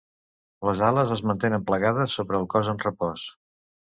Les 0.67 0.79
ales 0.87 1.11
es 1.15 1.21
mantenen 1.31 1.67
plegades 1.67 2.17
sobre 2.19 2.39
el 2.41 2.47
cos 2.53 2.73
en 2.75 2.83
repòs. 2.87 3.29